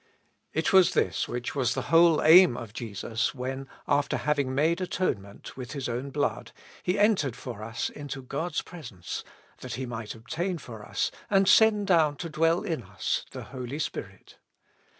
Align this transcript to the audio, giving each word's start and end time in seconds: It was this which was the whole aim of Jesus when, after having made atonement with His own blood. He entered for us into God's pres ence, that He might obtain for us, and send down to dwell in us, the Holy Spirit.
It 0.51 0.73
was 0.73 0.95
this 0.95 1.27
which 1.27 1.53
was 1.53 1.75
the 1.75 1.91
whole 1.93 2.23
aim 2.23 2.57
of 2.57 2.73
Jesus 2.73 3.35
when, 3.35 3.67
after 3.87 4.17
having 4.17 4.55
made 4.55 4.81
atonement 4.81 5.55
with 5.55 5.73
His 5.73 5.87
own 5.87 6.09
blood. 6.09 6.53
He 6.81 6.97
entered 6.97 7.35
for 7.35 7.61
us 7.61 7.91
into 7.91 8.23
God's 8.23 8.63
pres 8.63 8.91
ence, 8.91 9.23
that 9.59 9.75
He 9.75 9.85
might 9.85 10.15
obtain 10.15 10.57
for 10.57 10.83
us, 10.83 11.11
and 11.29 11.47
send 11.47 11.85
down 11.85 12.15
to 12.15 12.31
dwell 12.31 12.63
in 12.63 12.81
us, 12.81 13.27
the 13.29 13.43
Holy 13.43 13.77
Spirit. 13.77 14.39